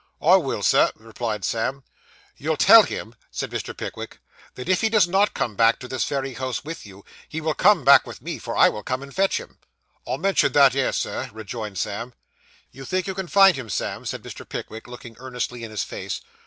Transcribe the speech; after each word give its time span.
'I 0.19 0.37
will, 0.37 0.63
Sir,' 0.63 0.91
replied 0.95 1.45
Sam. 1.45 1.83
'You'll 2.35 2.57
tell 2.57 2.81
him,' 2.81 3.13
said 3.29 3.51
Mr. 3.51 3.77
Pickwick, 3.77 4.17
'that 4.55 4.67
if 4.67 4.81
he 4.81 4.89
does 4.89 5.07
not 5.07 5.35
come 5.35 5.55
back 5.55 5.77
to 5.77 5.87
this 5.87 6.05
very 6.05 6.33
house, 6.33 6.63
with 6.65 6.87
you, 6.87 7.05
he 7.29 7.39
will 7.39 7.53
come 7.53 7.83
back 7.85 8.07
with 8.07 8.19
me, 8.19 8.39
for 8.39 8.57
I 8.57 8.67
will 8.67 8.81
come 8.81 9.03
and 9.03 9.13
fetch 9.13 9.39
him.' 9.39 9.59
'I'll 10.07 10.17
mention 10.17 10.53
that 10.53 10.75
'ere, 10.75 10.91
Sir,' 10.91 11.29
rejoined 11.31 11.77
Sam. 11.77 12.15
'You 12.71 12.83
think 12.83 13.05
you 13.05 13.13
can 13.13 13.27
find 13.27 13.55
him, 13.55 13.69
Sam?' 13.69 14.07
said 14.07 14.23
Mr. 14.23 14.43
Pickwick, 14.49 14.87
looking 14.87 15.17
earnestly 15.19 15.63
in 15.63 15.69
his 15.69 15.83
face. 15.83 16.21